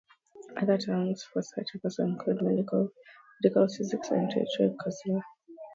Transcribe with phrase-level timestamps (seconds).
[0.59, 2.93] Other terms for such a person include medical clairvoyant,
[3.43, 5.21] medical psychic or intuitive counselor.